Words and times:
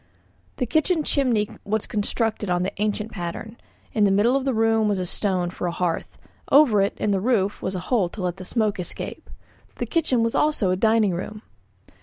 The 0.57 0.65
kitchen 0.65 1.03
chimney 1.03 1.47
was 1.63 1.85
constructed 1.85 2.49
on 2.49 2.63
the 2.63 2.73
ancient 2.81 3.11
pattern; 3.11 3.57
in 3.93 4.03
the 4.03 4.09
middle 4.09 4.35
of 4.35 4.45
the 4.45 4.53
room 4.55 4.87
was 4.87 4.97
a 4.97 5.05
stone 5.05 5.51
for 5.51 5.67
a 5.67 5.71
hearth, 5.71 6.17
over 6.51 6.81
it 6.81 6.97
in 6.97 7.11
the 7.11 7.19
roof 7.21 7.61
a 7.61 7.77
hole 7.79 8.09
to 8.09 8.21
let 8.23 8.37
the 8.37 8.43
smoke 8.43 8.79
escape. 8.79 9.29
The 9.75 9.85
kitchen 9.85 10.23
was 10.23 10.33
also 10.33 10.71
a 10.71 10.75
dining 10.75 11.11
room. 11.13 11.43